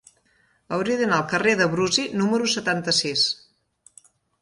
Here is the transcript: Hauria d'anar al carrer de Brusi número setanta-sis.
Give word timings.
Hauria 0.77 0.95
d'anar 1.01 1.19
al 1.19 1.27
carrer 1.35 1.55
de 1.61 1.69
Brusi 1.75 2.07
número 2.25 2.51
setanta-sis. 2.57 3.31